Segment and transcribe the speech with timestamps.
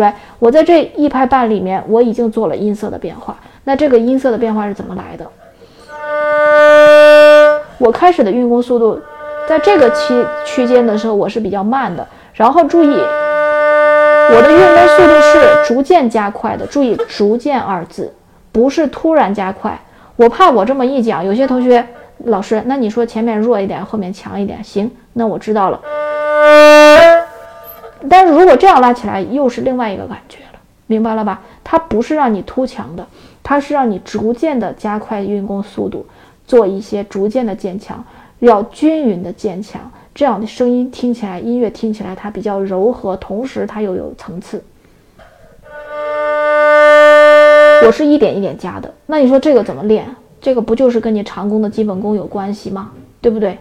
[0.00, 3.36] 来，我在这一拍半里面，我已经做了音色的变化。
[3.64, 5.26] 那这个音色的变化是怎么来的？
[7.78, 9.00] 我开始的运弓速度，
[9.48, 12.06] 在这个期区间的时候，我是比较慢的。
[12.34, 16.66] 然后注意，我的运弓速度是逐渐加快的。
[16.66, 18.12] 注意“逐渐”二字，
[18.52, 19.78] 不是突然加快。
[20.16, 21.84] 我怕我这么一讲，有些同学，
[22.24, 25.80] 老师，那你说前面弱一点，后面强一点，行，那我知道了。
[28.10, 31.40] 但是如果这样拉起来，又是另外一个感觉了，明白了吧？
[31.62, 33.06] 它不是让你突强的，
[33.40, 36.04] 它是让你逐渐的加快运弓速度，
[36.44, 38.04] 做一些逐渐的渐强，
[38.40, 44.64] 要均匀的渐强，这样的声音听起来，音乐听起来它比较柔和，同时它又有层次。
[47.86, 50.04] 我是一点一点加的，那你说这个怎么练？
[50.40, 52.90] 这个不就是跟你长弓的基本功有关系吗？
[53.20, 53.56] 对不对？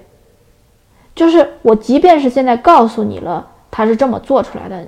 [1.13, 3.45] 就是我即便是现在告诉你了。
[3.71, 4.85] 他是这么做出来的，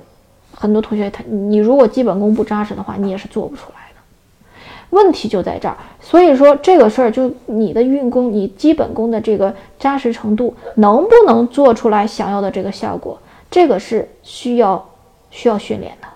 [0.54, 4.00] 很多同学他你如果基本功不扎实的话，你也是做不出来的。
[4.90, 13.18] 问题就在这儿，所以说这个事儿就你的运功，你基本功的这个扎实程度能不能做出来想要的这个效果，
[13.50, 14.86] 这个是需要
[15.30, 16.08] 需要训练的。